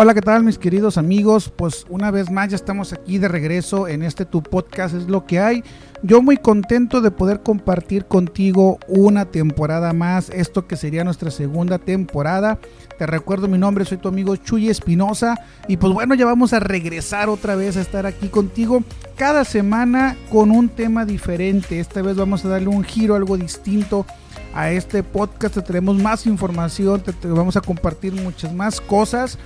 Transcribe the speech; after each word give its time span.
Hola, 0.00 0.14
¿qué 0.14 0.20
tal 0.20 0.44
mis 0.44 0.58
queridos 0.58 0.96
amigos? 0.96 1.50
Pues 1.56 1.84
una 1.88 2.12
vez 2.12 2.30
más 2.30 2.50
ya 2.50 2.54
estamos 2.54 2.92
aquí 2.92 3.18
de 3.18 3.26
regreso 3.26 3.88
en 3.88 4.04
este 4.04 4.24
tu 4.24 4.44
podcast 4.44 4.94
es 4.94 5.08
lo 5.08 5.26
que 5.26 5.40
hay. 5.40 5.64
Yo 6.04 6.22
muy 6.22 6.36
contento 6.36 7.00
de 7.00 7.10
poder 7.10 7.42
compartir 7.42 8.04
contigo 8.04 8.78
una 8.86 9.24
temporada 9.24 9.92
más, 9.92 10.30
esto 10.30 10.68
que 10.68 10.76
sería 10.76 11.02
nuestra 11.02 11.32
segunda 11.32 11.80
temporada. 11.80 12.60
Te 12.96 13.08
recuerdo 13.08 13.48
mi 13.48 13.58
nombre, 13.58 13.84
soy 13.84 13.98
tu 13.98 14.06
amigo 14.06 14.36
Chuy 14.36 14.68
Espinosa 14.68 15.34
y 15.66 15.78
pues 15.78 15.92
bueno, 15.92 16.14
ya 16.14 16.26
vamos 16.26 16.52
a 16.52 16.60
regresar 16.60 17.28
otra 17.28 17.56
vez 17.56 17.76
a 17.76 17.80
estar 17.80 18.06
aquí 18.06 18.28
contigo 18.28 18.84
cada 19.16 19.44
semana 19.44 20.16
con 20.30 20.52
un 20.52 20.68
tema 20.68 21.06
diferente. 21.06 21.80
Esta 21.80 22.02
vez 22.02 22.16
vamos 22.16 22.44
a 22.44 22.50
darle 22.50 22.68
un 22.68 22.84
giro, 22.84 23.16
algo 23.16 23.36
distinto 23.36 24.06
a 24.54 24.70
este 24.70 25.02
podcast. 25.02 25.56
Te 25.56 25.62
traemos 25.62 26.00
más 26.00 26.24
información, 26.24 27.02
te, 27.02 27.12
vamos 27.26 27.56
a 27.56 27.60
compartir 27.60 28.12
muchas 28.12 28.54
más 28.54 28.80
cosas 28.80 29.40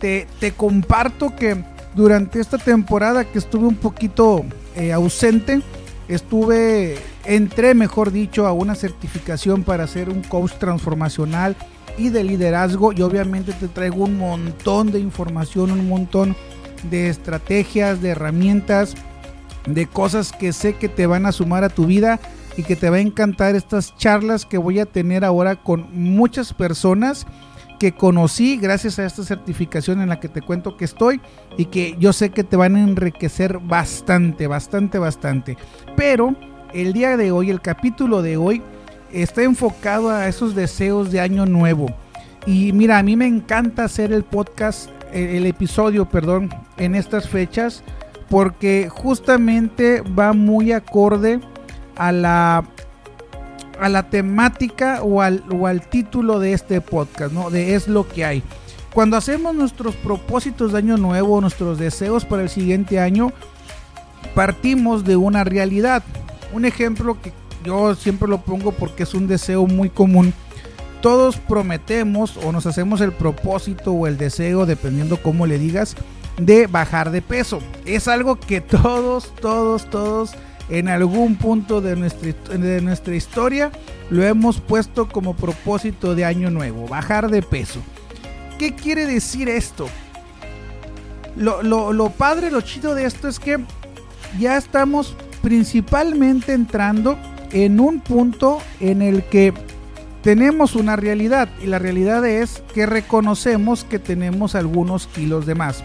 te, 0.00 0.52
comparto 0.56 1.34
que 1.34 1.64
durante 1.94 2.40
esta 2.40 2.58
temporada 2.58 3.24
que 3.24 3.38
estuve 3.38 3.66
un 3.66 3.76
poquito 3.76 4.44
eh, 4.76 4.92
ausente, 4.92 5.62
estuve, 6.08 6.96
entré, 7.24 7.74
mejor 7.74 8.12
dicho, 8.12 8.46
a 8.46 8.52
una 8.52 8.74
certificación 8.74 9.62
para 9.62 9.86
ser 9.86 10.08
un 10.08 10.22
coach 10.22 10.52
transformacional 10.58 11.56
y 11.96 12.10
de 12.10 12.24
liderazgo 12.24 12.92
y 12.92 13.02
obviamente 13.02 13.52
te 13.52 13.68
traigo 13.68 14.04
un 14.04 14.18
montón 14.18 14.90
de 14.90 14.98
información, 14.98 15.70
un 15.70 15.88
montón 15.88 16.36
de 16.90 17.08
estrategias, 17.08 18.02
de 18.02 18.10
herramientas, 18.10 18.94
de 19.66 19.86
cosas 19.86 20.32
que 20.32 20.52
sé 20.52 20.74
que 20.74 20.88
te 20.88 21.06
van 21.06 21.26
a 21.26 21.32
sumar 21.32 21.64
a 21.64 21.68
tu 21.68 21.86
vida 21.86 22.20
y 22.56 22.62
que 22.62 22.76
te 22.76 22.90
va 22.90 22.96
a 22.96 23.00
encantar 23.00 23.54
estas 23.54 23.96
charlas 23.96 24.44
que 24.44 24.58
voy 24.58 24.78
a 24.78 24.86
tener 24.86 25.24
ahora 25.24 25.56
con 25.56 25.88
muchas 25.92 26.52
personas 26.52 27.26
que 27.78 27.92
conocí 27.92 28.56
gracias 28.56 28.98
a 28.98 29.06
esta 29.06 29.24
certificación 29.24 30.00
en 30.00 30.08
la 30.08 30.20
que 30.20 30.28
te 30.28 30.42
cuento 30.42 30.76
que 30.76 30.84
estoy 30.84 31.20
y 31.56 31.66
que 31.66 31.96
yo 31.98 32.12
sé 32.12 32.30
que 32.30 32.44
te 32.44 32.56
van 32.56 32.76
a 32.76 32.82
enriquecer 32.82 33.58
bastante, 33.58 34.46
bastante, 34.46 34.98
bastante. 34.98 35.56
Pero 35.96 36.34
el 36.72 36.92
día 36.92 37.16
de 37.16 37.32
hoy, 37.32 37.50
el 37.50 37.60
capítulo 37.60 38.22
de 38.22 38.36
hoy, 38.36 38.62
está 39.12 39.42
enfocado 39.42 40.10
a 40.10 40.28
esos 40.28 40.54
deseos 40.54 41.12
de 41.12 41.20
año 41.20 41.46
nuevo. 41.46 41.86
Y 42.46 42.72
mira, 42.72 42.98
a 42.98 43.02
mí 43.02 43.16
me 43.16 43.26
encanta 43.26 43.84
hacer 43.84 44.12
el 44.12 44.24
podcast, 44.24 44.90
el 45.12 45.46
episodio, 45.46 46.06
perdón, 46.06 46.50
en 46.76 46.94
estas 46.94 47.28
fechas, 47.28 47.82
porque 48.28 48.88
justamente 48.90 50.00
va 50.00 50.32
muy 50.32 50.72
acorde 50.72 51.40
a 51.96 52.12
la 52.12 52.64
a 53.80 53.88
la 53.88 54.10
temática 54.10 55.02
o 55.02 55.22
al, 55.22 55.42
o 55.50 55.66
al 55.66 55.88
título 55.88 56.38
de 56.38 56.52
este 56.52 56.80
podcast, 56.80 57.32
¿no? 57.32 57.50
De 57.50 57.74
es 57.74 57.88
lo 57.88 58.08
que 58.08 58.24
hay. 58.24 58.42
Cuando 58.92 59.16
hacemos 59.16 59.54
nuestros 59.54 59.96
propósitos 59.96 60.72
de 60.72 60.78
año 60.78 60.96
nuevo, 60.96 61.40
nuestros 61.40 61.78
deseos 61.78 62.24
para 62.24 62.42
el 62.42 62.48
siguiente 62.48 63.00
año, 63.00 63.32
partimos 64.34 65.04
de 65.04 65.16
una 65.16 65.42
realidad. 65.42 66.04
Un 66.52 66.64
ejemplo 66.64 67.20
que 67.20 67.32
yo 67.64 67.94
siempre 67.96 68.28
lo 68.28 68.42
pongo 68.42 68.70
porque 68.72 69.02
es 69.02 69.14
un 69.14 69.26
deseo 69.26 69.66
muy 69.66 69.90
común. 69.90 70.32
Todos 71.00 71.36
prometemos 71.36 72.36
o 72.36 72.52
nos 72.52 72.66
hacemos 72.66 73.00
el 73.00 73.12
propósito 73.12 73.92
o 73.92 74.06
el 74.06 74.16
deseo, 74.16 74.64
dependiendo 74.64 75.20
cómo 75.20 75.46
le 75.46 75.58
digas, 75.58 75.96
de 76.38 76.66
bajar 76.66 77.10
de 77.10 77.20
peso. 77.20 77.58
Es 77.84 78.06
algo 78.06 78.36
que 78.38 78.60
todos, 78.60 79.32
todos, 79.40 79.90
todos 79.90 80.32
en 80.68 80.88
algún 80.88 81.36
punto 81.36 81.80
de 81.80 81.96
nuestra, 81.96 82.32
de 82.56 82.80
nuestra 82.80 83.14
historia 83.14 83.70
lo 84.10 84.22
hemos 84.22 84.60
puesto 84.60 85.08
como 85.08 85.34
propósito 85.34 86.14
de 86.14 86.24
año 86.24 86.50
nuevo, 86.50 86.86
bajar 86.88 87.30
de 87.30 87.42
peso. 87.42 87.80
¿Qué 88.58 88.74
quiere 88.74 89.06
decir 89.06 89.48
esto? 89.48 89.88
Lo, 91.36 91.62
lo 91.62 92.10
padre, 92.10 92.50
lo 92.50 92.60
chido 92.60 92.94
de 92.94 93.04
esto 93.04 93.28
es 93.28 93.40
que 93.40 93.58
ya 94.38 94.56
estamos 94.56 95.16
principalmente 95.42 96.52
entrando 96.52 97.18
en 97.52 97.80
un 97.80 98.00
punto 98.00 98.58
en 98.80 99.02
el 99.02 99.24
que 99.24 99.52
tenemos 100.22 100.74
una 100.74 100.96
realidad 100.96 101.48
y 101.62 101.66
la 101.66 101.78
realidad 101.78 102.24
es 102.24 102.62
que 102.72 102.86
reconocemos 102.86 103.84
que 103.84 103.98
tenemos 103.98 104.54
algunos 104.54 105.06
kilos 105.08 105.44
de 105.44 105.54
más. 105.54 105.84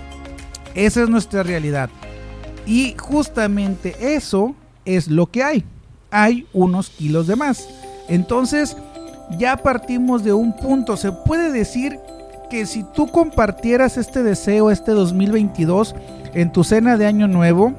Esa 0.76 1.04
es 1.04 1.10
nuestra 1.10 1.44
realidad. 1.44 1.90
Y 2.66 2.96
justamente 2.98 4.16
eso 4.16 4.56
es 4.96 5.08
lo 5.08 5.28
que 5.28 5.44
hay. 5.44 5.64
Hay 6.12 6.48
unos 6.54 6.90
kilos 6.90 7.28
de 7.28 7.36
más. 7.36 7.68
Entonces, 8.08 8.76
ya 9.38 9.58
partimos 9.58 10.24
de 10.24 10.34
un 10.34 10.56
punto. 10.56 10.98
Se 10.98 11.12
puede 11.12 11.52
decir 11.52 12.00
que 12.50 12.66
si 12.66 12.84
tú 12.84 13.08
compartieras 13.08 13.98
este 13.98 14.24
deseo 14.24 14.72
este 14.72 14.92
2022 14.92 15.96
en 16.34 16.52
tu 16.52 16.64
cena 16.64 16.98
de 16.98 17.06
año 17.06 17.28
nuevo, 17.28 17.74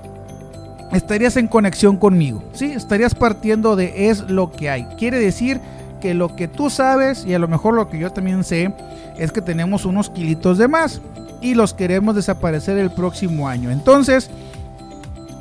estarías 0.93 1.37
en 1.37 1.49
conexión 1.49 1.97
conmigo. 1.97 2.43
¿sí? 2.53 2.67
Estarías 2.67 3.15
partiendo 3.15 3.77
de 3.77 4.11
es 4.11 4.21
lo 4.31 4.53
que 4.53 4.71
hay. 4.71 4.85
Quiere 4.97 5.19
decir 5.19 5.61
que 6.01 6.15
lo 6.15 6.35
que 6.35 6.49
tú 6.49 6.71
sabes 6.71 7.25
y 7.27 7.35
a 7.35 7.39
lo 7.39 7.49
mejor 7.49 7.75
lo 7.75 7.91
que 7.91 7.99
yo 7.99 8.11
también 8.11 8.45
sé 8.45 8.73
es 9.19 9.33
que 9.33 9.43
tenemos 9.43 9.85
unos 9.85 10.09
kilitos 10.11 10.57
de 10.57 10.69
más 10.69 11.01
y 11.43 11.55
los 11.55 11.75
queremos 11.75 12.15
desaparecer 12.15 12.79
el 12.79 12.91
próximo 12.91 13.49
año. 13.49 13.71
Entonces, 13.71 14.31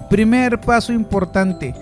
Primer 0.09 0.59
paso 0.59 0.91
importante, 0.91 1.75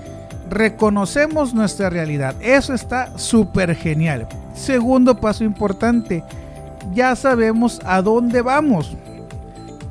reconocemos 0.50 1.54
nuestra 1.54 1.90
realidad. 1.90 2.36
Eso 2.42 2.74
está 2.74 3.18
súper 3.18 3.76
genial. 3.76 4.28
Segundo 4.54 5.16
paso 5.16 5.44
importante, 5.44 6.24
ya 6.94 7.16
sabemos 7.16 7.80
a 7.86 8.02
dónde 8.02 8.42
vamos. 8.42 8.96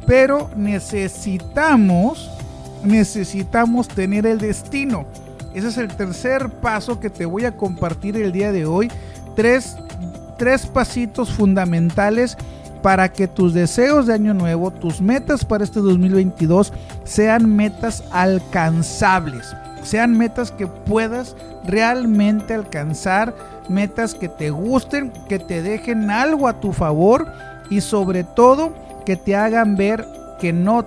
Pero 0.06 0.50
necesitamos, 0.56 2.30
necesitamos 2.84 3.88
tener 3.88 4.26
el 4.26 4.38
destino. 4.38 5.06
Ese 5.54 5.68
es 5.68 5.78
el 5.78 5.88
tercer 5.88 6.50
paso 6.50 7.00
que 7.00 7.10
te 7.10 7.24
voy 7.24 7.46
a 7.46 7.56
compartir 7.56 8.16
el 8.16 8.32
día 8.32 8.52
de 8.52 8.66
hoy. 8.66 8.90
Tres, 9.34 9.76
tres 10.36 10.66
pasitos 10.66 11.32
fundamentales 11.32 12.36
para 12.86 13.08
que 13.08 13.26
tus 13.26 13.52
deseos 13.52 14.06
de 14.06 14.14
año 14.14 14.32
nuevo, 14.32 14.70
tus 14.70 15.00
metas 15.00 15.44
para 15.44 15.64
este 15.64 15.80
2022 15.80 16.72
sean 17.02 17.56
metas 17.56 18.04
alcanzables, 18.12 19.56
sean 19.82 20.16
metas 20.16 20.52
que 20.52 20.68
puedas 20.68 21.34
realmente 21.64 22.54
alcanzar, 22.54 23.34
metas 23.68 24.14
que 24.14 24.28
te 24.28 24.50
gusten, 24.50 25.12
que 25.28 25.40
te 25.40 25.62
dejen 25.62 26.12
algo 26.12 26.46
a 26.46 26.60
tu 26.60 26.72
favor 26.72 27.26
y 27.70 27.80
sobre 27.80 28.22
todo 28.22 28.72
que 29.04 29.16
te 29.16 29.34
hagan 29.34 29.74
ver 29.74 30.06
que 30.38 30.52
no, 30.52 30.84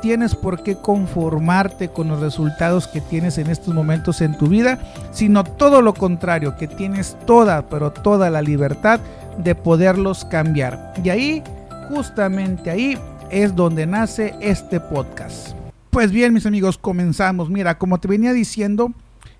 tienes 0.00 0.34
por 0.34 0.62
qué 0.62 0.76
conformarte 0.76 1.88
con 1.88 2.08
los 2.08 2.20
resultados 2.20 2.86
que 2.86 3.00
tienes 3.00 3.38
en 3.38 3.48
estos 3.48 3.74
momentos 3.74 4.20
en 4.20 4.36
tu 4.36 4.46
vida, 4.46 4.78
sino 5.12 5.44
todo 5.44 5.80
lo 5.80 5.94
contrario, 5.94 6.56
que 6.56 6.68
tienes 6.68 7.16
toda, 7.26 7.62
pero 7.62 7.90
toda 7.90 8.30
la 8.30 8.42
libertad 8.42 9.00
de 9.38 9.54
poderlos 9.54 10.24
cambiar. 10.24 10.94
Y 11.02 11.08
ahí, 11.08 11.42
justamente 11.88 12.70
ahí, 12.70 12.98
es 13.30 13.54
donde 13.54 13.86
nace 13.86 14.34
este 14.40 14.80
podcast. 14.80 15.56
Pues 15.90 16.10
bien, 16.10 16.32
mis 16.32 16.46
amigos, 16.46 16.78
comenzamos. 16.78 17.50
Mira, 17.50 17.78
como 17.78 17.98
te 17.98 18.08
venía 18.08 18.32
diciendo, 18.32 18.92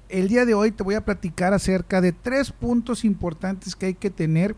el 0.09 0.29
día 0.29 0.45
de 0.45 0.55
hoy 0.55 0.73
te 0.73 0.83
voy 0.83 0.95
a 0.95 1.05
platicar 1.05 1.55
acerca 1.55 2.01
de 2.01 2.13
tres 2.13 2.53
puntos 2.53 3.05
importantes 3.05 3.75
que 3.75 3.87
hay 3.87 3.95
que 3.95 4.11
tener 4.11 4.55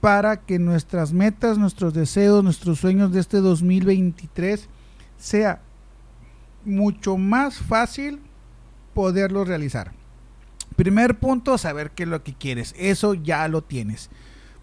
para 0.00 0.38
que 0.38 0.58
nuestras 0.58 1.12
metas, 1.12 1.58
nuestros 1.58 1.94
deseos, 1.94 2.42
nuestros 2.42 2.80
sueños 2.80 3.12
de 3.12 3.20
este 3.20 3.38
2023 3.38 4.68
sea 5.16 5.60
mucho 6.64 7.16
más 7.16 7.58
fácil 7.58 8.20
poderlos 8.94 9.48
realizar. 9.48 9.92
Primer 10.76 11.18
punto, 11.18 11.56
saber 11.58 11.92
qué 11.92 12.02
es 12.02 12.08
lo 12.08 12.22
que 12.24 12.34
quieres. 12.34 12.74
Eso 12.76 13.14
ya 13.14 13.46
lo 13.48 13.62
tienes. 13.62 14.10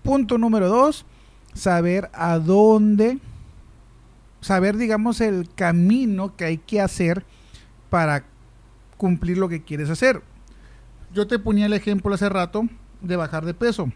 Punto 0.03 0.37
número 0.37 0.67
dos, 0.67 1.05
saber 1.53 2.09
a 2.13 2.39
dónde, 2.39 3.19
saber, 4.41 4.77
digamos, 4.77 5.21
el 5.21 5.49
camino 5.53 6.35
que 6.35 6.45
hay 6.45 6.57
que 6.57 6.81
hacer 6.81 7.25
para 7.89 8.25
cumplir 8.97 9.37
lo 9.37 9.49
que 9.49 9.63
quieres 9.63 9.89
hacer. 9.89 10.21
Yo 11.13 11.27
te 11.27 11.39
ponía 11.39 11.65
el 11.65 11.73
ejemplo 11.73 12.13
hace 12.13 12.29
rato 12.29 12.67
de 13.01 13.15
bajar 13.15 13.45
de 13.45 13.53
peso. 13.53 13.91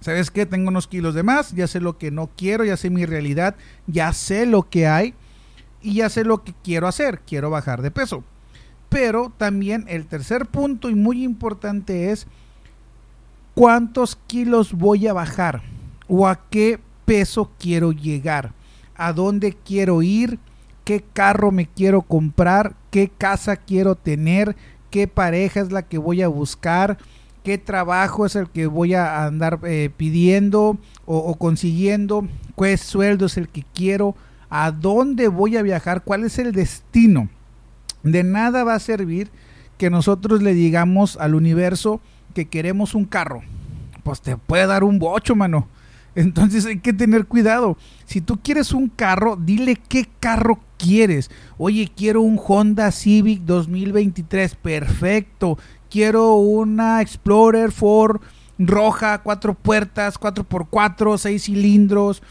¿Sabes 0.00 0.30
qué? 0.30 0.46
Tengo 0.46 0.68
unos 0.68 0.86
kilos 0.86 1.14
de 1.14 1.22
más, 1.22 1.52
ya 1.52 1.66
sé 1.66 1.80
lo 1.80 1.96
que 1.96 2.10
no 2.10 2.28
quiero, 2.36 2.64
ya 2.64 2.76
sé 2.76 2.90
mi 2.90 3.06
realidad, 3.06 3.56
ya 3.86 4.12
sé 4.12 4.44
lo 4.46 4.68
que 4.68 4.86
hay 4.86 5.14
y 5.80 5.94
ya 5.94 6.08
sé 6.08 6.24
lo 6.24 6.44
que 6.44 6.54
quiero 6.62 6.88
hacer, 6.88 7.20
quiero 7.20 7.50
bajar 7.50 7.82
de 7.82 7.90
peso. 7.90 8.22
Pero 8.88 9.32
también 9.36 9.86
el 9.88 10.06
tercer 10.06 10.46
punto 10.46 10.90
y 10.90 10.94
muy 10.94 11.24
importante 11.24 12.10
es 12.10 12.26
cuántos 13.54 14.16
kilos 14.26 14.72
voy 14.72 15.06
a 15.06 15.12
bajar 15.12 15.62
o 16.08 16.26
a 16.26 16.48
qué 16.50 16.80
peso 17.04 17.50
quiero 17.58 17.92
llegar, 17.92 18.52
a 18.96 19.12
dónde 19.12 19.52
quiero 19.52 20.02
ir, 20.02 20.38
qué 20.84 21.02
carro 21.12 21.50
me 21.50 21.66
quiero 21.66 22.02
comprar, 22.02 22.74
qué 22.90 23.08
casa 23.08 23.56
quiero 23.56 23.94
tener, 23.94 24.56
qué 24.90 25.08
pareja 25.08 25.60
es 25.60 25.72
la 25.72 25.82
que 25.82 25.98
voy 25.98 26.22
a 26.22 26.28
buscar, 26.28 26.98
qué 27.42 27.58
trabajo 27.58 28.26
es 28.26 28.36
el 28.36 28.48
que 28.48 28.66
voy 28.66 28.94
a 28.94 29.24
andar 29.24 29.60
eh, 29.64 29.90
pidiendo 29.96 30.78
o, 31.06 31.34
consiguiendo, 31.36 32.26
qué 32.58 32.76
sueldo 32.76 33.26
es 33.26 33.36
el 33.36 33.48
que 33.48 33.64
quiero, 33.74 34.14
a 34.50 34.70
dónde 34.70 35.28
voy 35.28 35.56
a 35.56 35.62
viajar, 35.62 36.02
cuál 36.02 36.24
es 36.24 36.38
el 36.38 36.52
destino. 36.52 37.28
De 38.02 38.22
nada 38.22 38.64
va 38.64 38.74
a 38.74 38.80
servir 38.80 39.30
que 39.78 39.90
nosotros 39.90 40.42
le 40.42 40.54
digamos 40.54 41.16
al 41.16 41.34
universo 41.34 42.00
que 42.34 42.46
queremos 42.46 42.94
un 42.94 43.04
carro. 43.04 43.42
Pues 44.02 44.20
te 44.20 44.36
puede 44.36 44.66
dar 44.66 44.84
un 44.84 44.98
bocho, 44.98 45.34
mano. 45.34 45.68
Entonces 46.14 46.66
hay 46.66 46.78
que 46.78 46.92
tener 46.92 47.26
cuidado. 47.26 47.76
Si 48.04 48.20
tú 48.20 48.38
quieres 48.42 48.72
un 48.72 48.88
carro, 48.88 49.36
dile 49.36 49.76
qué 49.76 50.06
carro 50.20 50.60
quieres. 50.78 51.30
Oye, 51.58 51.90
quiero 51.94 52.20
un 52.20 52.38
Honda 52.44 52.92
Civic 52.92 53.42
2023. 53.42 54.54
Perfecto. 54.56 55.58
Quiero 55.90 56.34
una 56.34 57.00
Explorer 57.00 57.72
Ford 57.72 58.20
roja, 58.58 59.22
cuatro 59.22 59.54
puertas, 59.54 60.18
4x4, 60.18 61.18
seis 61.18 61.44
cilindros. 61.44 62.22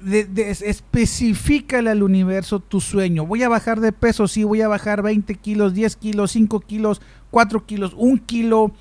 De, 0.00 0.50
especifícale 0.50 1.90
al 1.90 2.02
universo 2.02 2.60
tu 2.60 2.80
sueño. 2.80 3.26
Voy 3.26 3.42
a 3.42 3.48
bajar 3.48 3.80
de 3.80 3.92
peso, 3.92 4.28
sí, 4.28 4.44
voy 4.44 4.60
a 4.60 4.68
bajar 4.68 5.02
20 5.02 5.34
kilos, 5.36 5.72
10 5.72 5.96
kilos, 5.96 6.32
5 6.32 6.60
kilos, 6.60 7.00
4 7.30 7.64
kilos, 7.64 7.94
1 7.96 8.20
kilo 8.26 8.72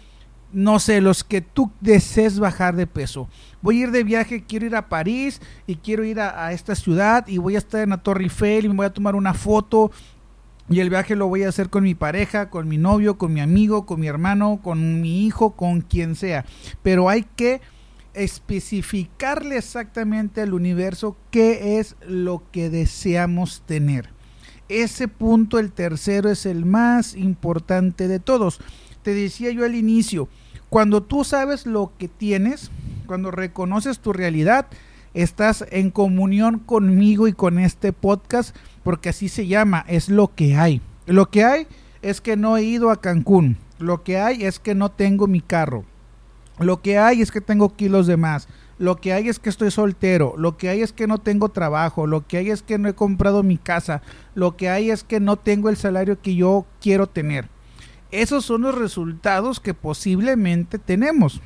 no 0.55 0.79
sé, 0.79 1.01
los 1.01 1.25
que 1.25 1.41
tú 1.41 1.69
desees 1.81 2.39
bajar 2.39 2.77
de 2.77 2.87
peso. 2.87 3.27
Voy 3.61 3.79
a 3.79 3.83
ir 3.83 3.91
de 3.91 4.05
viaje, 4.05 4.45
quiero 4.47 4.65
ir 4.65 4.75
a 4.77 4.87
París 4.87 5.41
y 5.67 5.75
quiero 5.75 6.05
ir 6.05 6.21
a, 6.21 6.53
esta 6.53 6.75
ciudad 6.75 7.27
y 7.27 7.39
voy 7.39 7.55
a 7.55 7.57
estar 7.57 7.81
en 7.81 7.89
la 7.89 7.97
Torre 7.97 8.23
Eiffel 8.23 8.63
y 8.63 8.69
me 8.69 8.75
voy 8.75 8.85
a 8.85 8.93
tomar 8.93 9.15
una 9.15 9.33
foto 9.33 9.91
y 10.69 10.79
el 10.79 10.89
viaje 10.89 11.15
lo 11.17 11.27
voy 11.27 11.43
a 11.43 11.49
hacer 11.49 11.69
con 11.69 11.83
mi 11.83 11.93
pareja, 11.93 12.49
con 12.49 12.69
mi 12.69 12.77
novio, 12.77 13.17
con 13.17 13.33
mi 13.33 13.41
amigo, 13.41 13.85
con 13.85 13.99
mi 13.99 14.07
hermano, 14.07 14.61
con 14.63 15.01
mi 15.01 15.25
hijo, 15.25 15.51
con 15.57 15.81
quien 15.81 16.15
sea. 16.15 16.45
Pero 16.81 17.09
hay 17.09 17.25
que 17.35 17.59
especificarle 18.13 19.57
exactamente 19.57 20.41
al 20.41 20.53
universo 20.53 21.17
qué 21.31 21.79
es 21.79 21.97
lo 22.07 22.43
que 22.53 22.69
deseamos 22.69 23.61
tener. 23.65 24.09
Ese 24.69 25.09
punto, 25.09 25.59
el 25.59 25.73
tercero, 25.73 26.29
es 26.29 26.45
el 26.45 26.65
más 26.65 27.13
importante 27.13 28.07
de 28.07 28.19
todos. 28.19 28.59
Te 29.03 29.13
decía 29.13 29.51
yo 29.51 29.65
al 29.65 29.75
inicio, 29.75 30.29
cuando 30.75 31.01
tú 31.01 31.23
sabes 31.23 31.65
lo 31.65 31.93
que 31.97 32.09
tienes, 32.09 32.69
cuando 33.07 33.31
reconoces 33.31 33.99
tu 33.99 34.11
realidad, 34.11 34.65
estás 35.13 35.63
en 35.71 35.89
comunión 35.89 36.59
conmigo 36.59 37.29
y 37.29 37.31
con 37.31 37.59
este 37.59 37.93
podcast, 37.93 38.53
porque 38.83 39.07
así 39.07 39.29
se 39.29 39.47
llama, 39.47 39.85
es 39.87 40.09
lo 40.09 40.35
que 40.35 40.57
hay. 40.57 40.81
Lo 41.05 41.29
que 41.29 41.45
hay 41.45 41.67
es 42.01 42.19
que 42.19 42.35
no 42.35 42.57
he 42.57 42.63
ido 42.63 42.91
a 42.91 42.99
Cancún, 42.99 43.55
lo 43.79 44.03
que 44.03 44.19
hay 44.19 44.43
es 44.43 44.59
que 44.59 44.75
no 44.75 44.91
tengo 44.91 45.27
mi 45.27 45.39
carro, 45.39 45.85
lo 46.59 46.81
que 46.81 46.97
hay 46.97 47.21
es 47.21 47.31
que 47.31 47.39
tengo 47.39 47.73
kilos 47.73 48.05
de 48.05 48.17
más, 48.17 48.49
lo 48.77 48.97
que 48.97 49.13
hay 49.13 49.29
es 49.29 49.39
que 49.39 49.47
estoy 49.47 49.71
soltero, 49.71 50.33
lo 50.37 50.57
que 50.57 50.67
hay 50.67 50.81
es 50.81 50.91
que 50.91 51.07
no 51.07 51.19
tengo 51.19 51.47
trabajo, 51.47 52.05
lo 52.05 52.27
que 52.27 52.35
hay 52.35 52.49
es 52.49 52.63
que 52.63 52.77
no 52.77 52.89
he 52.89 52.93
comprado 52.95 53.43
mi 53.43 53.57
casa, 53.57 54.01
lo 54.33 54.57
que 54.57 54.67
hay 54.67 54.91
es 54.91 55.05
que 55.05 55.21
no 55.21 55.37
tengo 55.37 55.69
el 55.69 55.77
salario 55.77 56.19
que 56.21 56.35
yo 56.35 56.65
quiero 56.81 57.07
tener. 57.07 57.54
Esos 58.21 58.45
son 58.45 58.61
los 58.61 58.75
resultados 58.75 59.59
que 59.59 59.73
posiblemente 59.73 60.79
tenemos. 60.79 61.41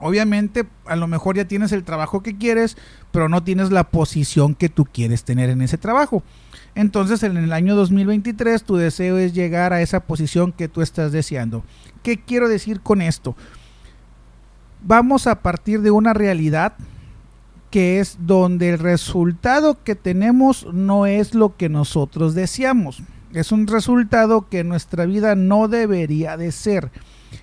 Obviamente, 0.00 0.68
a 0.86 0.94
lo 0.94 1.08
mejor 1.08 1.36
ya 1.36 1.46
tienes 1.46 1.72
el 1.72 1.82
trabajo 1.82 2.22
que 2.22 2.38
quieres, 2.38 2.76
pero 3.10 3.28
no 3.28 3.42
tienes 3.42 3.72
la 3.72 3.90
posición 3.90 4.54
que 4.54 4.68
tú 4.68 4.84
quieres 4.84 5.24
tener 5.24 5.50
en 5.50 5.60
ese 5.60 5.76
trabajo. 5.76 6.22
Entonces, 6.76 7.24
en 7.24 7.36
el 7.36 7.52
año 7.52 7.74
2023, 7.74 8.62
tu 8.62 8.76
deseo 8.76 9.18
es 9.18 9.34
llegar 9.34 9.72
a 9.72 9.82
esa 9.82 9.98
posición 9.98 10.52
que 10.52 10.68
tú 10.68 10.80
estás 10.80 11.10
deseando. 11.10 11.64
¿Qué 12.04 12.20
quiero 12.20 12.48
decir 12.48 12.80
con 12.80 13.02
esto? 13.02 13.34
Vamos 14.80 15.26
a 15.26 15.42
partir 15.42 15.82
de 15.82 15.90
una 15.90 16.14
realidad 16.14 16.74
que 17.72 17.98
es 17.98 18.16
donde 18.20 18.70
el 18.70 18.78
resultado 18.78 19.82
que 19.82 19.96
tenemos 19.96 20.66
no 20.72 21.06
es 21.06 21.34
lo 21.34 21.56
que 21.56 21.68
nosotros 21.68 22.36
deseamos. 22.36 23.02
Es 23.32 23.52
un 23.52 23.66
resultado 23.66 24.48
que 24.48 24.64
nuestra 24.64 25.06
vida 25.06 25.34
no 25.34 25.68
debería 25.68 26.36
de 26.36 26.52
ser. 26.52 26.90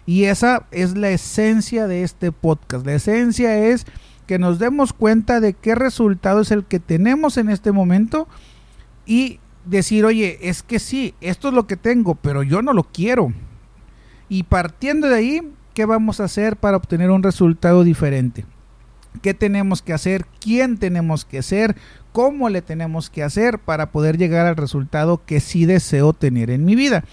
Y 0.06 0.26
esa 0.26 0.66
es 0.72 0.98
la 0.98 1.10
esencia 1.10 1.88
de 1.88 2.04
este 2.04 2.32
podcast. 2.32 2.86
La 2.86 2.94
esencia 2.94 3.58
es 3.58 3.86
que 4.26 4.40
nos 4.40 4.60
demos 4.60 4.94
cuenta 4.94 5.40
de 5.40 5.54
qué 5.54 5.76
resultado 5.76 6.42
es 6.42 6.52
el 6.52 6.66
que 6.66 6.80
tenemos 6.80 7.38
en 7.38 7.50
este 7.50 7.72
momento 7.72 8.28
y 9.06 9.40
decir, 9.66 10.06
oye, 10.06 10.40
es 10.42 10.64
que 10.64 10.80
sí, 10.80 11.14
esto 11.22 11.50
es 11.50 11.54
lo 11.54 11.68
que 11.68 11.78
tengo, 11.78 12.16
pero 12.16 12.44
yo 12.44 12.62
no 12.62 12.74
lo 12.74 12.84
quiero. 12.84 13.34
Y 14.30 14.44
partiendo 14.44 15.08
de 15.08 15.16
ahí, 15.16 15.42
¿qué 15.74 15.86
vamos 15.86 16.20
a 16.20 16.26
hacer 16.26 16.58
para 16.58 16.78
obtener 16.78 17.12
un 17.12 17.24
resultado 17.24 17.84
diferente? 17.84 18.46
¿Qué 19.22 19.34
tenemos 19.34 19.82
que 19.82 19.94
hacer? 19.94 20.26
¿Quién 20.40 20.78
tenemos 20.78 21.26
que 21.26 21.42
ser? 21.42 21.76
Cómo 22.16 22.48
le 22.48 22.62
tenemos 22.62 23.10
que 23.10 23.24
hacer 23.24 23.60
para 23.60 23.92
poder 23.92 24.18
llegar 24.18 24.48
al 24.48 24.56
resultado 24.56 25.26
que 25.26 25.42
sí 25.42 25.66
deseo 25.66 26.14
tener 26.14 26.50
en 26.50 26.64
mi 26.64 26.74
vida. 26.74 27.04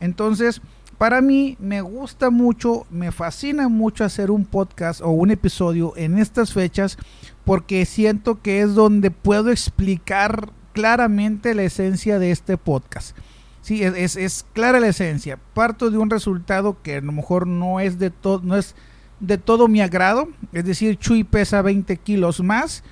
Entonces, 0.00 0.60
para 0.98 1.20
mí 1.20 1.56
me 1.60 1.82
gusta 1.82 2.30
mucho, 2.30 2.84
me 2.90 3.12
fascina 3.12 3.68
mucho 3.68 4.02
hacer 4.02 4.28
un 4.32 4.44
podcast 4.44 5.02
o 5.02 5.10
un 5.10 5.30
episodio 5.30 5.92
en 5.96 6.18
estas 6.18 6.52
fechas 6.52 6.98
porque 7.44 7.86
siento 7.86 8.42
que 8.42 8.60
es 8.60 8.74
donde 8.74 9.12
puedo 9.12 9.52
explicar 9.52 10.50
claramente 10.72 11.54
la 11.54 11.62
esencia 11.62 12.18
de 12.18 12.32
este 12.32 12.56
podcast. 12.56 13.16
Sí, 13.62 13.84
es, 13.84 14.16
es, 14.16 14.44
clara 14.52 14.80
la 14.80 14.88
esencia. 14.88 15.38
Parto 15.54 15.92
de 15.92 15.98
un 15.98 16.10
resultado 16.10 16.82
que 16.82 16.96
a 16.96 17.00
lo 17.00 17.12
mejor 17.12 17.46
no 17.46 17.78
es 17.78 18.00
de 18.00 18.10
todo, 18.10 18.40
no 18.42 18.56
es 18.56 18.74
de 19.20 19.38
todo 19.38 19.68
mi 19.68 19.80
agrado. 19.80 20.28
Es 20.52 20.64
decir, 20.64 20.98
Chuy 20.98 21.22
pesa 21.22 21.62
20 21.62 21.96
kilos 21.98 22.40
más 22.40 22.82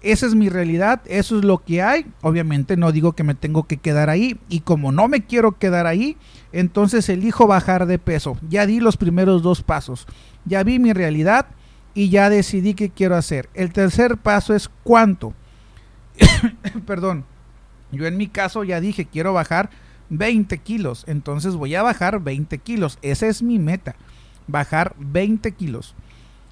esa 0.00 0.26
es 0.26 0.34
mi 0.34 0.48
realidad, 0.48 1.00
eso 1.06 1.38
es 1.38 1.44
lo 1.44 1.58
que 1.58 1.82
hay. 1.82 2.06
Obviamente 2.22 2.76
no 2.76 2.92
digo 2.92 3.12
que 3.12 3.24
me 3.24 3.34
tengo 3.34 3.64
que 3.64 3.78
quedar 3.78 4.10
ahí 4.10 4.38
y 4.48 4.60
como 4.60 4.92
no 4.92 5.08
me 5.08 5.24
quiero 5.24 5.58
quedar 5.58 5.86
ahí, 5.86 6.16
entonces 6.52 7.08
elijo 7.08 7.46
bajar 7.46 7.86
de 7.86 7.98
peso. 7.98 8.38
Ya 8.48 8.66
di 8.66 8.80
los 8.80 8.96
primeros 8.96 9.42
dos 9.42 9.62
pasos, 9.62 10.06
ya 10.44 10.62
vi 10.62 10.78
mi 10.78 10.92
realidad 10.92 11.46
y 11.94 12.10
ya 12.10 12.30
decidí 12.30 12.74
qué 12.74 12.90
quiero 12.90 13.16
hacer. 13.16 13.48
El 13.54 13.72
tercer 13.72 14.18
paso 14.18 14.54
es 14.54 14.70
cuánto. 14.84 15.34
Perdón, 16.86 17.24
yo 17.90 18.06
en 18.06 18.16
mi 18.16 18.28
caso 18.28 18.62
ya 18.62 18.80
dije 18.80 19.06
quiero 19.06 19.32
bajar 19.32 19.70
20 20.10 20.58
kilos, 20.58 21.04
entonces 21.06 21.56
voy 21.56 21.74
a 21.74 21.82
bajar 21.82 22.20
20 22.20 22.56
kilos. 22.58 22.98
Esa 23.02 23.26
es 23.26 23.42
mi 23.42 23.58
meta, 23.58 23.96
bajar 24.46 24.94
20 24.98 25.50
kilos. 25.52 25.94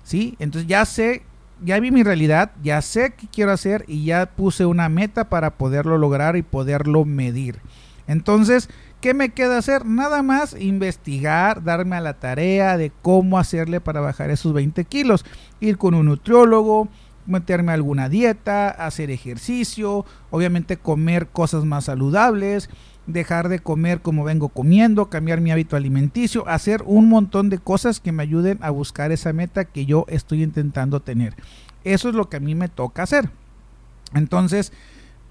¿Sí? 0.03 0.37
Entonces 0.39 0.69
ya 0.69 0.85
sé 0.85 1.23
ya 1.65 1.81
vi 1.81 1.91
mi 1.91 2.03
realidad, 2.03 2.53
ya 2.63 2.83
sé 2.83 3.15
qué 3.17 3.27
quiero 3.29 3.53
hacer 3.53 3.85
y 3.89 4.05
ya 4.05 4.27
puse 4.27 4.67
una 4.67 4.89
meta 4.89 5.29
para 5.29 5.57
poderlo 5.57 5.99
lograr 5.99 6.37
y 6.37 6.43
poderlo 6.43 7.05
medir. 7.05 7.61
Entonces, 8.07 8.69
¿qué 9.01 9.15
me 9.15 9.31
queda 9.31 9.59
hacer? 9.59 9.85
Nada 9.85 10.23
más 10.23 10.55
investigar, 10.61 11.65
darme 11.65 11.97
a 11.97 12.01
la 12.01 12.15
tarea 12.15 12.77
de 12.77 12.93
cómo 13.03 13.39
hacerle 13.39 13.81
para 13.81 14.01
bajar 14.01 14.31
esos 14.31 14.53
20 14.53 14.85
kilos. 14.85 15.25
Ir 15.61 15.79
con 15.79 15.95
un 15.95 16.07
nutriólogo, 16.07 16.89
meterme 17.27 17.73
a 17.73 17.75
alguna 17.75 18.09
dieta, 18.09 18.69
hacer 18.69 19.11
ejercicio, 19.11 20.05
obviamente 20.31 20.77
comer 20.77 21.29
cosas 21.29 21.65
más 21.65 21.87
saludables, 21.87 22.71
dejar 23.07 23.49
de 23.49 23.61
comer 23.61 24.01
como 24.01 24.25
vengo 24.25 24.49
comiendo, 24.49 25.09
cambiar 25.09 25.41
mi 25.41 25.51
hábito 25.51 25.77
alimenticio, 25.77 26.47
hacer 26.49 26.83
un 26.85 27.09
montón 27.09 27.49
de 27.49 27.59
cosas 27.59 28.01
que 28.01 28.13
me 28.13 28.23
ayuden 28.23 28.59
a 28.61 28.71
buscar 28.71 29.13
esa 29.13 29.33
meta 29.33 29.65
que 29.65 29.87
yo 29.87 30.05
estoy 30.09 30.43
intentando 30.43 31.01
tener. 31.01 31.35
Eso 31.85 32.09
es 32.09 32.15
lo 32.15 32.29
que 32.29 32.39
a 32.39 32.41
mí 32.41 32.55
me 32.55 32.69
toca 32.69 33.05
hacer. 33.05 33.31
Entonces, 34.15 34.73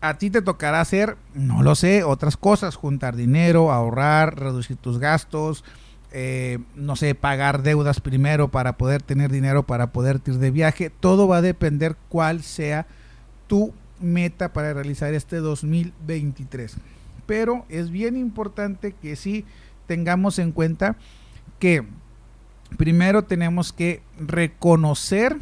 a 0.01 0.17
ti 0.17 0.29
te 0.29 0.41
tocará 0.41 0.81
hacer, 0.81 1.17
no 1.33 1.63
lo 1.63 1.75
sé, 1.75 2.03
otras 2.03 2.37
cosas, 2.37 2.75
juntar 2.75 3.15
dinero, 3.15 3.71
ahorrar, 3.71 4.39
reducir 4.39 4.77
tus 4.77 4.99
gastos, 4.99 5.63
eh, 6.11 6.59
no 6.75 6.95
sé, 6.95 7.13
pagar 7.13 7.61
deudas 7.61 7.99
primero 7.99 8.49
para 8.49 8.77
poder 8.77 9.01
tener 9.01 9.31
dinero 9.31 9.63
para 9.63 9.91
poder 9.91 10.21
ir 10.25 10.37
de 10.37 10.51
viaje. 10.51 10.89
Todo 10.89 11.27
va 11.27 11.37
a 11.37 11.41
depender 11.41 11.97
cuál 12.07 12.41
sea 12.41 12.87
tu 13.47 13.73
meta 13.99 14.53
para 14.53 14.73
realizar 14.73 15.13
este 15.13 15.37
2023 15.37 16.77
pero 17.25 17.65
es 17.69 17.91
bien 17.91 18.17
importante 18.17 18.93
que 18.93 19.15
sí 19.15 19.45
tengamos 19.87 20.39
en 20.39 20.51
cuenta 20.51 20.95
que 21.59 21.85
primero 22.77 23.23
tenemos 23.23 23.73
que 23.73 24.01
reconocer 24.19 25.37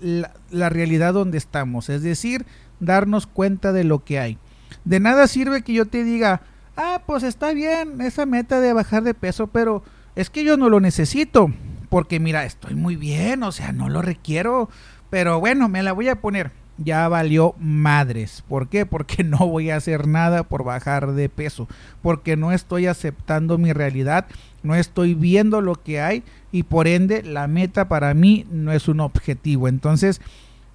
la, 0.00 0.68
realidad 0.68 1.14
donde 1.14 1.38
estamos, 1.38 1.88
es 1.88 2.02
decir, 2.02 2.44
darnos 2.80 3.26
cuenta 3.26 3.72
de 3.72 3.84
lo 3.84 4.04
que 4.04 4.18
hay. 4.18 4.38
De 4.84 5.00
nada 5.00 5.28
sirve 5.28 5.62
que 5.62 5.74
yo 5.74 5.86
te 5.86 6.02
diga, 6.02 6.42
ah, 6.76 7.02
pues 7.06 7.22
está 7.22 7.52
bien 7.52 8.00
esa 8.00 8.26
meta 8.26 8.60
de 8.60 8.72
bajar 8.72 9.04
de 9.04 9.14
peso, 9.14 9.46
pero 9.46 9.84
es 10.16 10.28
que 10.28 10.44
yo 10.44 10.56
no 10.56 10.68
lo 10.68 10.80
necesito, 10.80 11.52
porque 11.88 12.18
mira, 12.18 12.44
estoy 12.44 12.74
muy 12.74 12.96
bien, 12.96 13.42
o 13.42 13.52
sea, 13.52 13.72
no 13.72 13.88
lo 13.88 14.02
requiero, 14.02 14.68
pero 15.10 15.38
bueno, 15.38 15.68
me 15.68 15.82
la 15.82 15.92
voy 15.92 16.08
a 16.08 16.20
poner. 16.20 16.50
Ya 16.84 17.08
valió 17.08 17.54
madres. 17.58 18.42
¿Por 18.48 18.68
qué? 18.68 18.86
Porque 18.86 19.24
no 19.24 19.38
voy 19.48 19.70
a 19.70 19.76
hacer 19.76 20.06
nada 20.06 20.44
por 20.44 20.64
bajar 20.64 21.12
de 21.12 21.28
peso, 21.28 21.68
porque 22.02 22.36
no 22.36 22.52
estoy 22.52 22.86
aceptando 22.86 23.58
mi 23.58 23.72
realidad, 23.72 24.26
no 24.62 24.74
estoy 24.74 25.14
viendo 25.14 25.60
lo 25.60 25.74
que 25.74 26.00
hay 26.00 26.22
y 26.50 26.64
por 26.64 26.86
ende 26.86 27.22
la 27.22 27.48
meta 27.48 27.88
para 27.88 28.14
mí 28.14 28.46
no 28.50 28.72
es 28.72 28.88
un 28.88 29.00
objetivo. 29.00 29.68
Entonces 29.68 30.20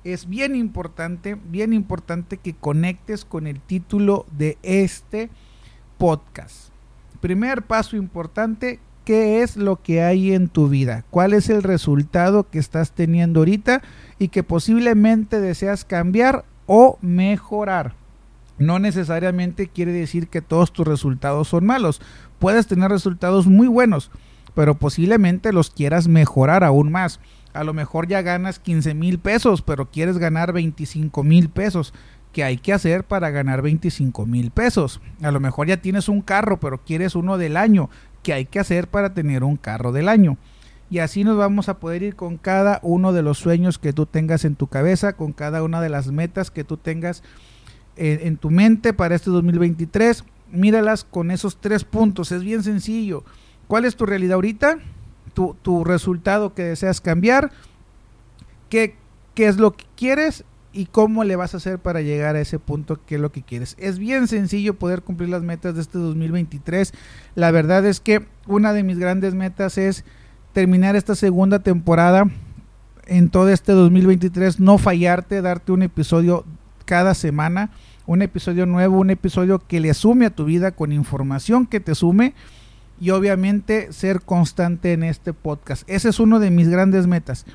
es 0.04 0.28
bien 0.28 0.56
importante, 0.56 1.36
bien 1.36 1.74
importante 1.74 2.38
que 2.38 2.54
conectes 2.54 3.26
con 3.26 3.48
el 3.48 3.60
título 3.60 4.26
de 4.32 4.58
este 4.64 5.30
podcast. 5.98 6.70
Primer 7.20 7.64
paso 7.64 7.98
importante, 7.98 8.80
¿qué 9.08 9.42
es 9.42 9.56
lo 9.56 9.82
que 9.82 10.02
hay 10.04 10.34
en 10.34 10.50
tu 10.50 10.68
vida? 10.68 11.06
¿Cuál 11.10 11.32
es 11.32 11.50
el 11.50 11.64
resultado 11.64 12.50
que 12.50 12.60
estás 12.60 12.92
teniendo 12.92 13.40
ahorita 13.40 13.82
y 14.20 14.28
que 14.28 14.44
posiblemente 14.44 15.40
deseas 15.40 15.86
cambiar 15.86 16.44
o 16.66 16.98
mejorar? 17.00 17.94
No 18.58 18.80
necesariamente 18.80 19.70
quiere 19.70 19.94
decir 19.94 20.28
que 20.28 20.42
todos 20.42 20.74
tus 20.74 20.86
resultados 20.86 21.48
son 21.48 21.66
malos. 21.66 22.02
Puedes 22.38 22.68
tener 22.68 22.92
resultados 22.92 23.48
muy 23.48 23.70
buenos, 23.70 24.12
pero 24.54 24.76
posiblemente 24.76 25.54
los 25.54 25.70
quieras 25.70 26.10
mejorar 26.10 26.66
aún 26.66 26.92
más. 26.92 27.22
A 27.54 27.64
lo 27.64 27.74
mejor 27.74 28.10
ya 28.10 28.22
ganas 28.22 28.60
15 28.60 28.94
mil 28.94 29.20
pesos, 29.20 29.62
pero 29.62 29.90
quieres 29.90 30.18
ganar 30.18 30.52
25 30.52 31.24
mil 31.24 31.48
pesos. 31.48 31.94
¿Qué 32.34 32.44
hay 32.44 32.58
que 32.58 32.74
hacer 32.74 33.06
para 33.06 33.30
ganar 33.30 33.62
25 33.62 34.26
mil 34.26 34.52
pesos? 34.52 35.02
A 35.24 35.32
lo 35.32 35.40
mejor 35.40 35.68
ya 35.68 35.78
tienes 35.78 36.10
un 36.10 36.22
carro, 36.22 36.60
pero 36.60 36.84
quieres 36.84 37.16
uno 37.16 37.38
del 37.38 37.56
año. 37.58 37.90
¿Qué 38.24 38.34
hay 38.34 38.46
que 38.46 38.60
hacer 38.60 38.88
para 38.88 39.14
tener 39.14 39.44
un 39.44 39.58
carro 39.58 39.92
del 39.92 40.10
año? 40.10 40.38
Y 40.90 41.00
así 41.00 41.24
nos 41.24 41.38
vamos 41.38 41.70
a 41.70 41.80
poder 41.80 42.04
ir 42.04 42.16
con 42.16 42.38
cada 42.38 42.80
uno 42.82 43.12
de 43.12 43.22
los 43.22 43.38
sueños 43.38 43.78
que 43.78 43.94
tú 43.94 44.06
tengas 44.06 44.46
en 44.46 44.56
tu 44.56 44.68
cabeza, 44.68 45.14
con 45.14 45.34
cada 45.34 45.64
una 45.64 45.82
de 45.82 45.90
las 45.90 46.08
metas 46.12 46.50
que 46.50 46.64
tú 46.64 46.78
tengas 46.78 47.24
en, 47.96 48.26
en 48.26 48.38
tu 48.38 48.50
mente 48.50 48.94
para 48.94 49.16
este 49.16 49.30
2023 49.30 50.24
míralas 50.52 51.04
con 51.04 51.32
esos 51.32 51.58
tres 51.58 51.84
puntos. 51.84 52.32
Es 52.32 52.44
bien 52.44 52.64
sencillo. 52.64 53.24
¿Cuál 53.68 53.86
es 53.86 53.96
tu 53.96 54.06
realidad 54.06 54.36
ahorita? 54.36 54.80
Tu, 55.34 55.56
tu 55.62 55.84
resultado 55.84 56.54
que 56.54 56.64
deseas 56.64 57.02
cambiar. 57.02 57.52
¿Qué, 58.70 58.96
¿Qué 59.36 59.48
es 59.48 59.58
lo 59.58 59.76
que 59.76 59.86
quieres? 59.96 60.44
Y 60.78 60.86
cómo 60.86 61.24
le 61.24 61.36
vas 61.36 61.54
a 61.54 61.58
hacer 61.58 61.80
para 61.80 62.02
llegar 62.02 62.36
a 62.36 62.42
ese 62.42 62.60
punto 62.60 63.04
que 63.06 63.16
es 63.16 63.22
lo 63.22 63.32
que 63.32 63.42
quieres. 63.42 63.76
Es 63.80 64.00
bien 64.00 64.28
sencillo 64.28 64.76
poder 64.76 65.02
cumplir 65.02 65.30
las 65.30 65.44
metas 65.44 65.76
de 65.76 65.82
este 65.82 65.98
2023. 65.98 66.94
La 67.36 67.52
verdad 67.52 67.86
es 67.86 68.00
que 68.00 68.26
una 68.46 68.74
de 68.74 68.84
mis 68.84 69.00
grandes 69.00 69.34
metas 69.34 69.78
es 69.78 70.06
terminar 70.54 70.96
esta 70.96 71.16
segunda 71.16 71.60
temporada 71.60 72.26
en 73.06 73.30
todo 73.30 73.50
este 73.50 73.72
2023, 73.72 74.60
no 74.60 74.78
fallarte, 74.78 75.42
darte 75.42 75.72
un 75.72 75.82
episodio 75.82 76.46
cada 76.86 77.14
semana 77.14 77.72
un 78.08 78.22
episodio 78.22 78.66
nuevo, 78.66 78.98
un 78.98 79.10
episodio 79.12 79.60
que 79.60 79.80
le 79.80 79.94
sume 79.94 80.26
a 80.26 80.30
tu 80.36 80.46
vida 80.46 80.72
con 80.72 80.92
información 80.92 81.68
que 81.68 81.80
te 81.80 81.94
sume 81.94 82.34
y 83.00 83.12
obviamente 83.12 83.92
ser 83.94 84.22
constante 84.22 84.94
en 84.94 85.04
este 85.04 85.34
podcast. 85.34 85.84
Ese 85.88 86.10
es 86.10 86.20
uno 86.20 86.40
de 86.40 86.50
mis 86.50 86.70
grandes 86.70 87.06
metas. 87.06 87.46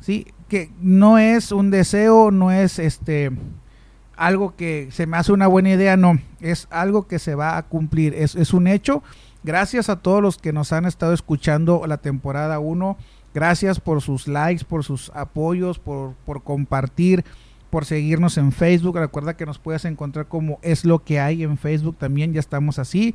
¿Sí? 0.00 0.28
Que 0.48 0.70
no 0.80 1.18
es 1.18 1.52
un 1.52 1.70
deseo, 1.70 2.30
no 2.30 2.50
es 2.50 2.78
este 2.78 3.30
algo 4.16 4.56
que 4.56 4.88
se 4.90 5.06
me 5.06 5.16
hace 5.16 5.32
una 5.32 5.46
buena 5.46 5.70
idea, 5.70 5.96
no, 5.96 6.18
es 6.40 6.66
algo 6.70 7.06
que 7.06 7.20
se 7.20 7.36
va 7.36 7.56
a 7.56 7.62
cumplir, 7.62 8.14
es, 8.14 8.34
es 8.34 8.52
un 8.52 8.66
hecho. 8.66 9.02
Gracias 9.44 9.88
a 9.88 10.00
todos 10.00 10.20
los 10.20 10.38
que 10.38 10.52
nos 10.52 10.72
han 10.72 10.86
estado 10.86 11.12
escuchando 11.14 11.84
la 11.86 11.98
temporada 11.98 12.58
1. 12.58 12.96
Gracias 13.32 13.78
por 13.78 14.02
sus 14.02 14.26
likes, 14.26 14.64
por 14.64 14.82
sus 14.82 15.10
apoyos, 15.14 15.78
por, 15.78 16.14
por 16.24 16.42
compartir 16.42 17.24
por 17.70 17.84
seguirnos 17.84 18.38
en 18.38 18.52
Facebook. 18.52 18.96
Recuerda 18.96 19.36
que 19.36 19.46
nos 19.46 19.58
puedes 19.58 19.84
encontrar 19.84 20.26
como 20.26 20.58
es 20.62 20.84
lo 20.84 21.04
que 21.04 21.20
hay 21.20 21.42
en 21.42 21.58
Facebook 21.58 21.96
también, 21.98 22.32
ya 22.32 22.40
estamos 22.40 22.78
así. 22.78 23.14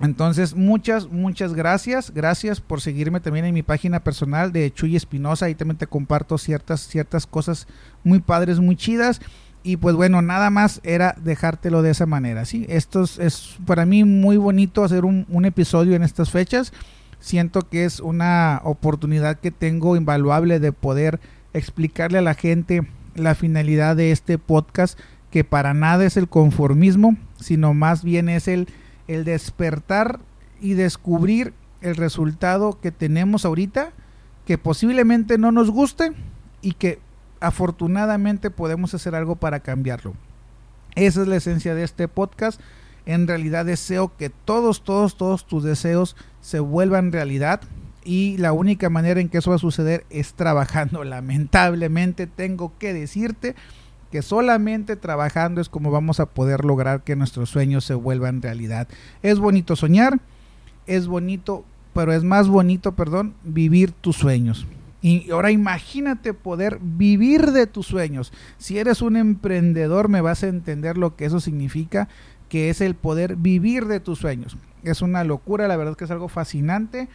Entonces, 0.00 0.54
muchas, 0.54 1.10
muchas 1.10 1.54
gracias. 1.54 2.12
Gracias 2.12 2.60
por 2.60 2.80
seguirme 2.80 3.20
también 3.20 3.44
en 3.44 3.54
mi 3.54 3.62
página 3.62 4.00
personal 4.00 4.52
de 4.52 4.72
Chuy 4.72 4.96
Espinosa. 4.96 5.46
Ahí 5.46 5.54
también 5.54 5.78
te 5.78 5.86
comparto 5.86 6.36
ciertas, 6.38 6.86
ciertas 6.86 7.26
cosas 7.26 7.66
muy 8.02 8.20
padres, 8.20 8.58
muy 8.58 8.76
chidas. 8.76 9.20
Y 9.62 9.78
pues 9.78 9.94
bueno, 9.94 10.20
nada 10.20 10.50
más 10.50 10.80
era 10.82 11.14
dejártelo 11.22 11.80
de 11.82 11.90
esa 11.90 12.06
manera. 12.06 12.44
¿sí? 12.44 12.66
Esto 12.68 13.02
es, 13.02 13.56
para 13.64 13.86
mí 13.86 14.04
muy 14.04 14.36
bonito 14.36 14.84
hacer 14.84 15.04
un, 15.04 15.26
un 15.30 15.44
episodio 15.44 15.94
en 15.94 16.02
estas 16.02 16.30
fechas. 16.30 16.72
Siento 17.20 17.62
que 17.62 17.86
es 17.86 18.00
una 18.00 18.60
oportunidad 18.64 19.38
que 19.38 19.50
tengo 19.50 19.96
invaluable 19.96 20.60
de 20.60 20.72
poder 20.72 21.20
explicarle 21.54 22.18
a 22.18 22.22
la 22.22 22.34
gente 22.34 22.86
la 23.14 23.34
finalidad 23.34 23.96
de 23.96 24.10
este 24.10 24.38
podcast, 24.38 24.98
que 25.30 25.44
para 25.44 25.72
nada 25.72 26.04
es 26.04 26.16
el 26.16 26.28
conformismo, 26.28 27.16
sino 27.40 27.72
más 27.72 28.04
bien 28.04 28.28
es 28.28 28.48
el, 28.48 28.68
el 29.08 29.24
despertar 29.24 30.20
y 30.60 30.74
descubrir 30.74 31.52
el 31.80 31.96
resultado 31.96 32.80
que 32.80 32.90
tenemos 32.90 33.44
ahorita, 33.44 33.92
que 34.46 34.58
posiblemente 34.58 35.38
no 35.38 35.52
nos 35.52 35.70
guste 35.70 36.12
y 36.62 36.72
que 36.72 36.98
afortunadamente 37.40 38.50
podemos 38.50 38.94
hacer 38.94 39.14
algo 39.14 39.36
para 39.36 39.60
cambiarlo. 39.60 40.14
Esa 40.94 41.22
es 41.22 41.28
la 41.28 41.36
esencia 41.36 41.74
de 41.74 41.84
este 41.84 42.08
podcast. 42.08 42.60
En 43.06 43.26
realidad 43.26 43.66
deseo 43.66 44.16
que 44.16 44.30
todos, 44.30 44.82
todos, 44.82 45.16
todos 45.16 45.46
tus 45.46 45.62
deseos 45.62 46.16
se 46.40 46.60
vuelvan 46.60 47.12
realidad 47.12 47.60
y 48.04 48.36
la 48.38 48.52
única 48.52 48.90
manera 48.90 49.20
en 49.20 49.28
que 49.28 49.38
eso 49.38 49.50
va 49.50 49.56
a 49.56 49.58
suceder 49.58 50.04
es 50.10 50.34
trabajando. 50.34 51.04
Lamentablemente 51.04 52.26
tengo 52.26 52.72
que 52.78 52.94
decirte 52.94 53.54
que 54.14 54.22
solamente 54.22 54.94
trabajando 54.94 55.60
es 55.60 55.68
como 55.68 55.90
vamos 55.90 56.20
a 56.20 56.26
poder 56.26 56.64
lograr 56.64 57.02
que 57.02 57.16
nuestros 57.16 57.50
sueños 57.50 57.84
se 57.84 57.94
vuelvan 57.94 58.42
realidad. 58.42 58.86
Es 59.24 59.40
bonito 59.40 59.74
soñar, 59.74 60.20
es 60.86 61.08
bonito, 61.08 61.64
pero 61.94 62.12
es 62.12 62.22
más 62.22 62.46
bonito, 62.46 62.92
perdón, 62.92 63.34
vivir 63.42 63.90
tus 63.90 64.14
sueños. 64.14 64.68
Y 65.02 65.28
ahora 65.32 65.50
imagínate 65.50 66.32
poder 66.32 66.78
vivir 66.80 67.50
de 67.50 67.66
tus 67.66 67.88
sueños. 67.88 68.32
Si 68.56 68.78
eres 68.78 69.02
un 69.02 69.16
emprendedor 69.16 70.08
me 70.08 70.20
vas 70.20 70.44
a 70.44 70.46
entender 70.46 70.96
lo 70.96 71.16
que 71.16 71.24
eso 71.24 71.40
significa, 71.40 72.06
que 72.48 72.70
es 72.70 72.80
el 72.80 72.94
poder 72.94 73.34
vivir 73.34 73.86
de 73.86 73.98
tus 73.98 74.20
sueños. 74.20 74.56
Es 74.84 75.02
una 75.02 75.24
locura, 75.24 75.66
la 75.66 75.76
verdad 75.76 75.96
que 75.96 76.04
es 76.04 76.10
algo 76.12 76.28
fascinante 76.28 77.08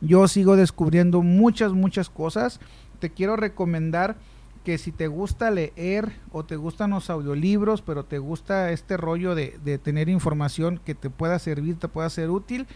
yo 0.00 0.28
sigo 0.28 0.54
descubriendo 0.54 1.22
muchas, 1.22 1.72
muchas 1.72 2.10
cosas. 2.10 2.60
Te 3.00 3.10
quiero 3.10 3.36
recomendar 3.36 4.16
que 4.64 4.78
si 4.78 4.92
te 4.92 5.08
gusta 5.08 5.50
leer 5.50 6.12
o 6.32 6.44
te 6.44 6.56
gustan 6.56 6.90
los 6.90 7.10
audiolibros, 7.10 7.82
pero 7.82 8.04
te 8.04 8.18
gusta 8.18 8.70
este 8.70 8.96
rollo 8.96 9.34
de, 9.34 9.58
de 9.62 9.78
tener 9.78 10.08
información 10.08 10.80
que 10.84 10.94
te 10.94 11.10
pueda 11.10 11.38
servir, 11.38 11.78
te 11.78 11.88
pueda 11.88 12.08
ser 12.08 12.30
útil, 12.30 12.66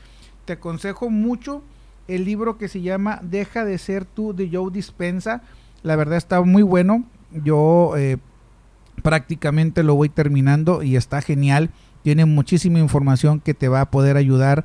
te 0.45 0.55
aconsejo 0.55 1.09
mucho 1.11 1.63
el 2.09 2.25
libro 2.25 2.59
que 2.59 2.69
se 2.69 2.81
llama 2.81 3.21
Deja 3.23 3.65
de 3.65 3.79
ser 3.79 4.05
tú 4.05 4.35
de 4.35 4.49
Joe 4.53 4.73
Dispensa. 4.73 5.43
La 5.83 5.95
verdad 5.95 6.17
está 6.17 6.41
muy 6.43 6.63
bueno. 6.63 7.05
Yo 7.31 7.95
eh, 7.97 8.17
prácticamente 9.03 9.83
lo 9.83 9.95
voy 9.95 10.09
terminando 10.09 10.83
y 10.83 10.97
está 10.97 11.21
genial. 11.21 11.71
Tiene 12.03 12.25
muchísima 12.25 12.79
información 12.79 13.41
que 13.41 13.55
te 13.55 13.69
va 13.69 13.83
a 13.83 13.91
poder 13.91 14.17
ayudar 14.17 14.65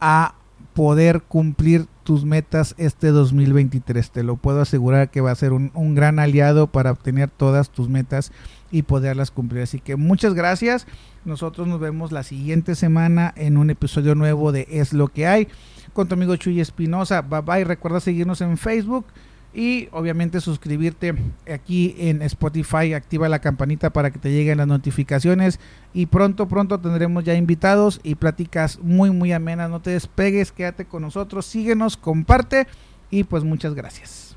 a 0.00 0.34
poder 0.74 1.22
cumplir 1.22 1.86
tus 2.04 2.24
metas 2.24 2.74
este 2.78 3.08
2023. 3.08 4.10
Te 4.10 4.22
lo 4.22 4.36
puedo 4.36 4.60
asegurar 4.60 5.10
que 5.10 5.20
va 5.20 5.30
a 5.30 5.36
ser 5.36 5.52
un, 5.52 5.70
un, 5.74 5.94
gran 5.94 6.18
aliado 6.18 6.66
para 6.66 6.90
obtener 6.90 7.30
todas 7.30 7.70
tus 7.70 7.88
metas 7.88 8.32
y 8.70 8.82
poderlas 8.82 9.30
cumplir. 9.30 9.62
Así 9.62 9.80
que 9.80 9.96
muchas 9.96 10.34
gracias. 10.34 10.86
Nosotros 11.24 11.68
nos 11.68 11.80
vemos 11.80 12.12
la 12.12 12.22
siguiente 12.22 12.74
semana 12.74 13.32
en 13.36 13.56
un 13.56 13.70
episodio 13.70 14.14
nuevo 14.14 14.52
de 14.52 14.66
Es 14.70 14.92
lo 14.92 15.08
que 15.08 15.26
hay 15.26 15.48
con 15.92 16.08
tu 16.08 16.14
amigo 16.14 16.36
Chuy 16.36 16.60
Espinosa. 16.60 17.22
Bye 17.22 17.42
bye. 17.42 17.64
Recuerda 17.64 18.00
seguirnos 18.00 18.40
en 18.40 18.56
Facebook 18.56 19.06
y 19.52 19.88
obviamente 19.92 20.40
suscribirte 20.40 21.14
aquí 21.52 21.96
en 21.98 22.22
Spotify, 22.22 22.92
activa 22.92 23.28
la 23.28 23.40
campanita 23.40 23.90
para 23.90 24.10
que 24.10 24.18
te 24.18 24.30
lleguen 24.30 24.58
las 24.58 24.68
notificaciones 24.68 25.58
y 25.92 26.06
pronto 26.06 26.46
pronto 26.46 26.78
tendremos 26.78 27.24
ya 27.24 27.34
invitados 27.34 28.00
y 28.02 28.14
pláticas 28.14 28.78
muy 28.80 29.10
muy 29.10 29.32
amenas, 29.32 29.70
no 29.70 29.80
te 29.80 29.90
despegues, 29.90 30.52
quédate 30.52 30.84
con 30.84 31.02
nosotros, 31.02 31.46
síguenos, 31.46 31.96
comparte 31.96 32.66
y 33.10 33.24
pues 33.24 33.42
muchas 33.44 33.74
gracias. 33.74 34.36